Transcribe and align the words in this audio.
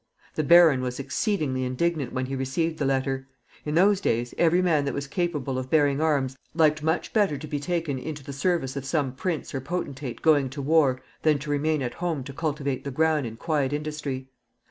The 0.33 0.43
baron 0.43 0.81
was 0.81 0.99
exceedingly 0.99 1.63
indignant 1.63 2.11
when 2.11 2.25
he 2.25 2.35
received 2.35 2.79
the 2.79 2.85
letter. 2.85 3.27
In 3.65 3.75
those 3.75 4.01
days, 4.01 4.33
every 4.35 4.59
man 4.59 4.83
that 4.85 4.95
was 4.95 5.05
capable 5.05 5.59
of 5.59 5.69
bearing 5.69 6.01
arms 6.01 6.35
liked 6.55 6.81
much 6.81 7.13
better 7.13 7.37
to 7.37 7.47
be 7.47 7.59
taken 7.59 7.99
into 7.99 8.23
the 8.23 8.33
service 8.33 8.75
of 8.75 8.83
some 8.83 9.11
prince 9.13 9.53
or 9.53 9.61
potentate 9.61 10.23
going 10.23 10.49
to 10.49 10.61
war 10.63 11.03
than 11.21 11.37
to 11.37 11.51
remain 11.51 11.83
at 11.83 11.93
home 11.93 12.23
to 12.23 12.33
cultivate 12.33 12.83
the 12.83 12.89
ground 12.89 13.27
in 13.27 13.35
quiet 13.37 13.73
industry. 13.73 14.27